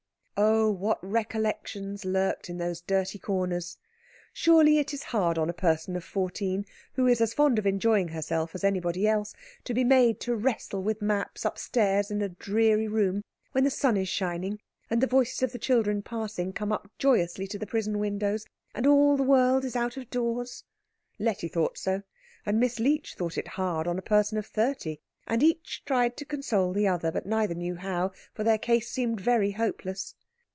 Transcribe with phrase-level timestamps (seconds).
[0.43, 3.77] Oh, what recollections lurked in those dirty corners!
[4.33, 8.07] Surely it is hard on a person of fourteen, who is as fond of enjoying
[8.07, 9.35] herself as anybody else,
[9.65, 13.95] to be made to wrestle with maps upstairs in a dreary room, when the sun
[13.97, 14.59] is shining,
[14.89, 18.43] and the voices of the children passing come up joyously to the prison windows,
[18.73, 20.63] and all the world is out of doors!
[21.19, 22.01] Letty thought so,
[22.47, 26.25] and Miss Leech thought it hard on a person of thirty, and each tried to
[26.25, 30.15] console the other, but neither knew how, for their case seemed very hopeless.